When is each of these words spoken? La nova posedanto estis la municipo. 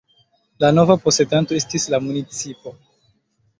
La 0.63 0.71
nova 0.77 0.95
posedanto 1.03 1.55
estis 1.61 1.87
la 1.97 2.01
municipo. 2.09 2.77